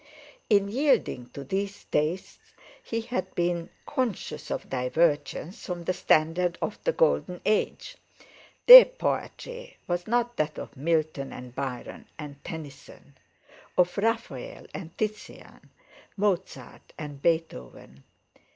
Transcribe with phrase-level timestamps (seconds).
[0.49, 2.39] In yielding to these tastes
[2.81, 7.97] he had been conscious of divergence from the standard of the Golden Age.
[8.65, 13.15] Their poetry was not that of Milton and Byron and Tennyson;
[13.77, 15.69] of Raphael and Titian;
[16.17, 18.03] Mozart and Beethoven.